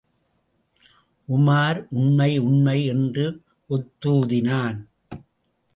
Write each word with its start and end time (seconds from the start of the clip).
உமார், 1.27 1.79
உண்மை, 1.89 2.37
உண்மை 2.37 2.85
என்று 2.85 3.25
ஒத்துதினான். 3.69 4.79